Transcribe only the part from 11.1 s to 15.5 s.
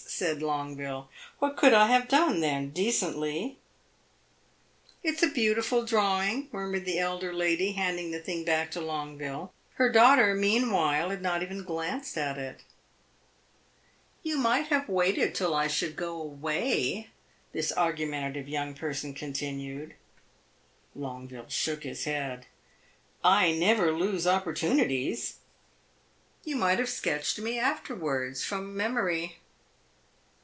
not even glanced at it. "You might have waited